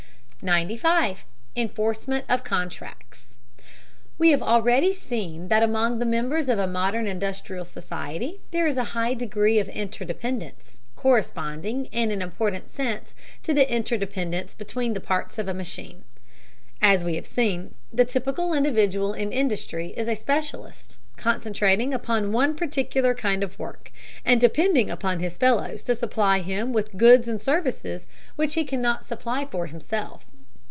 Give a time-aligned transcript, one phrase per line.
[0.43, 1.23] 95.
[1.55, 3.37] ENFORCEMENT OF CONTRACTS.
[4.17, 8.75] We have already seen that among the members of a modern industrial society there is
[8.75, 14.99] a high degree of interdependence, corresponding, in an important sense, to the interdependence between the
[14.99, 16.03] parts of a machine.
[16.81, 22.55] As we have seen, the typical individual in industry is a specialist, concentrating upon one
[22.55, 23.91] particular kind of work,
[24.25, 28.07] and depending upon his fellows to supply him with goods and services
[28.37, 30.25] which he cannot supply for himself.